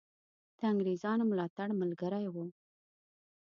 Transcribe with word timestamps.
د 0.57 0.59
انګرېزانو 0.71 1.23
ملاتړ 1.31 1.67
ملګری 1.81 2.25
وو. 2.33 2.45